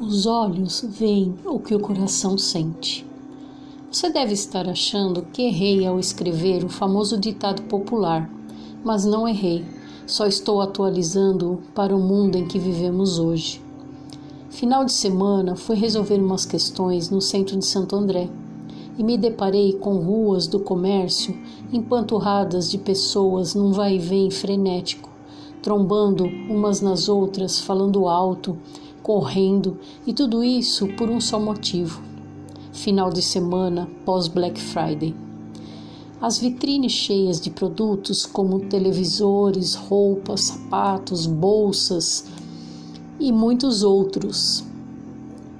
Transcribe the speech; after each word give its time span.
Os 0.00 0.24
olhos 0.24 0.82
veem 0.88 1.34
o 1.44 1.58
que 1.58 1.74
o 1.74 1.78
coração 1.78 2.38
sente. 2.38 3.06
Você 3.92 4.08
deve 4.08 4.32
estar 4.32 4.66
achando 4.66 5.26
que 5.30 5.42
errei 5.42 5.86
ao 5.86 6.00
escrever 6.00 6.64
o 6.64 6.70
famoso 6.70 7.18
ditado 7.18 7.60
popular, 7.64 8.30
mas 8.82 9.04
não 9.04 9.28
errei, 9.28 9.62
só 10.06 10.26
estou 10.26 10.62
atualizando 10.62 11.60
para 11.74 11.94
o 11.94 12.00
mundo 12.00 12.38
em 12.38 12.48
que 12.48 12.58
vivemos 12.58 13.18
hoje. 13.18 13.60
Final 14.48 14.86
de 14.86 14.92
semana 14.92 15.54
fui 15.54 15.76
resolver 15.76 16.16
umas 16.16 16.46
questões 16.46 17.10
no 17.10 17.20
centro 17.20 17.58
de 17.58 17.66
Santo 17.66 17.94
André 17.94 18.30
e 18.96 19.04
me 19.04 19.18
deparei 19.18 19.74
com 19.74 19.96
ruas 19.96 20.46
do 20.46 20.60
comércio 20.60 21.38
empanturradas 21.70 22.70
de 22.70 22.78
pessoas 22.78 23.54
num 23.54 23.70
vai 23.70 23.96
e 23.96 23.98
vem 23.98 24.30
frenético, 24.30 25.10
trombando 25.60 26.24
umas 26.24 26.80
nas 26.80 27.06
outras, 27.06 27.60
falando 27.60 28.08
alto, 28.08 28.56
correndo 29.02 29.78
e 30.06 30.12
tudo 30.12 30.42
isso 30.44 30.86
por 30.96 31.08
um 31.08 31.20
só 31.20 31.38
motivo 31.38 32.10
final 32.72 33.10
de 33.10 33.20
semana 33.20 33.88
pós-Black 34.04 34.60
Friday. 34.60 35.14
As 36.20 36.38
vitrines 36.38 36.92
cheias 36.92 37.40
de 37.40 37.50
produtos 37.50 38.24
como 38.26 38.60
televisores, 38.60 39.74
roupas, 39.74 40.42
sapatos, 40.42 41.26
bolsas 41.26 42.24
e 43.18 43.32
muitos 43.32 43.82
outros. 43.82 44.64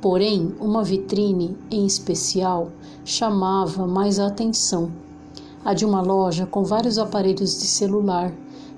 Porém, 0.00 0.54
uma 0.60 0.82
vitrine 0.82 1.56
em 1.70 1.84
especial 1.84 2.70
chamava 3.04 3.86
mais 3.86 4.18
a 4.18 4.26
atenção. 4.26 4.90
A 5.64 5.74
de 5.74 5.84
uma 5.84 6.00
loja 6.00 6.46
com 6.46 6.64
vários 6.64 6.98
aparelhos 6.98 7.58
de 7.58 7.66
celular, 7.66 8.32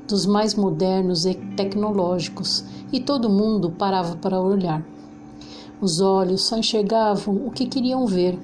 dos 0.06 0.26
mais 0.26 0.54
modernos 0.54 1.24
e 1.26 1.34
tecnológicos, 1.34 2.64
e 2.92 3.00
todo 3.00 3.30
mundo 3.30 3.70
parava 3.70 4.16
para 4.16 4.40
olhar. 4.40 4.84
Os 5.80 6.00
olhos 6.00 6.44
só 6.44 6.58
enxergavam 6.58 7.34
o 7.46 7.50
que 7.50 7.66
queriam 7.66 8.06
ver, 8.06 8.38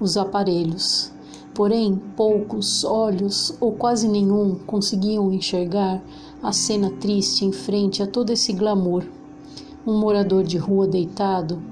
os 0.00 0.16
aparelhos. 0.16 1.12
Porém, 1.54 2.00
poucos 2.16 2.82
olhos, 2.82 3.54
ou 3.60 3.72
quase 3.72 4.08
nenhum, 4.08 4.56
conseguiam 4.66 5.32
enxergar 5.32 6.02
a 6.42 6.50
cena 6.50 6.90
triste 6.90 7.44
em 7.44 7.52
frente 7.52 8.02
a 8.02 8.06
todo 8.06 8.30
esse 8.30 8.52
glamour. 8.52 9.04
Um 9.86 9.98
morador 9.98 10.42
de 10.42 10.56
rua 10.56 10.86
deitado, 10.86 11.62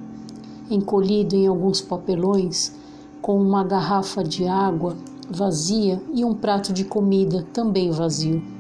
encolhido 0.70 1.34
em 1.34 1.46
alguns 1.46 1.80
papelões, 1.80 2.72
com 3.22 3.40
uma 3.40 3.64
garrafa 3.64 4.22
de 4.22 4.46
água 4.46 4.96
vazia 5.30 6.02
e 6.12 6.24
um 6.24 6.34
prato 6.34 6.72
de 6.72 6.84
comida 6.84 7.46
também 7.52 7.90
vazio. 7.90 8.59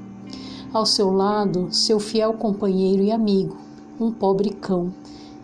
Ao 0.72 0.86
seu 0.86 1.10
lado, 1.10 1.66
seu 1.72 1.98
fiel 1.98 2.32
companheiro 2.34 3.02
e 3.02 3.10
amigo, 3.10 3.56
um 3.98 4.12
pobre 4.12 4.50
cão 4.50 4.94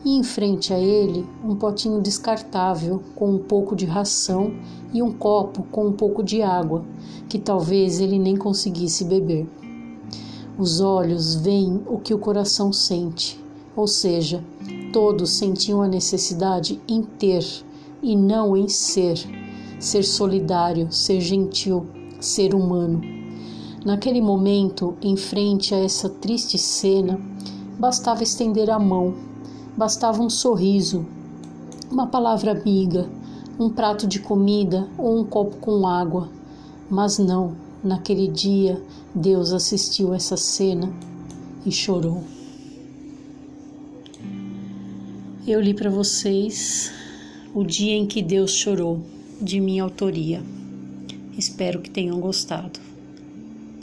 e 0.04 0.16
em 0.16 0.22
frente 0.22 0.72
a 0.72 0.78
ele 0.78 1.26
um 1.44 1.56
potinho 1.56 2.00
descartável 2.00 3.02
com 3.16 3.32
um 3.32 3.38
pouco 3.38 3.74
de 3.74 3.84
ração 3.84 4.54
e 4.94 5.02
um 5.02 5.12
copo 5.12 5.64
com 5.64 5.88
um 5.88 5.92
pouco 5.92 6.22
de 6.22 6.42
água, 6.42 6.84
que 7.28 7.40
talvez 7.40 7.98
ele 7.98 8.20
nem 8.20 8.36
conseguisse 8.36 9.04
beber. 9.04 9.48
Os 10.56 10.80
olhos 10.80 11.34
veem 11.34 11.82
o 11.88 11.98
que 11.98 12.14
o 12.14 12.18
coração 12.18 12.72
sente, 12.72 13.36
ou 13.74 13.88
seja, 13.88 14.44
todos 14.92 15.30
sentiam 15.30 15.82
a 15.82 15.88
necessidade 15.88 16.80
em 16.86 17.02
ter 17.02 17.44
e 18.00 18.14
não 18.14 18.56
em 18.56 18.68
ser, 18.68 19.18
ser 19.80 20.04
solidário, 20.04 20.92
ser 20.92 21.20
gentil, 21.20 21.84
ser 22.20 22.54
humano. 22.54 23.25
Naquele 23.86 24.20
momento, 24.20 24.98
em 25.00 25.16
frente 25.16 25.74
a 25.74 25.78
essa 25.78 26.10
triste 26.10 26.58
cena, 26.58 27.18
bastava 27.78 28.22
estender 28.22 28.68
a 28.68 28.78
mão 28.78 29.14
Bastava 29.76 30.22
um 30.22 30.30
sorriso, 30.30 31.04
uma 31.90 32.06
palavra 32.06 32.52
amiga, 32.52 33.06
um 33.60 33.68
prato 33.68 34.06
de 34.06 34.18
comida 34.20 34.88
ou 34.96 35.20
um 35.20 35.22
copo 35.22 35.56
com 35.58 35.86
água. 35.86 36.30
Mas 36.88 37.18
não, 37.18 37.54
naquele 37.84 38.26
dia 38.26 38.82
Deus 39.14 39.52
assistiu 39.52 40.14
essa 40.14 40.34
cena 40.34 40.90
e 41.66 41.70
chorou. 41.70 42.24
Eu 45.46 45.60
li 45.60 45.74
para 45.74 45.90
vocês 45.90 46.90
O 47.54 47.62
Dia 47.62 47.92
em 47.92 48.06
que 48.06 48.22
Deus 48.22 48.52
Chorou, 48.52 49.02
de 49.42 49.60
minha 49.60 49.82
autoria. 49.82 50.42
Espero 51.36 51.82
que 51.82 51.90
tenham 51.90 52.18
gostado. 52.18 52.80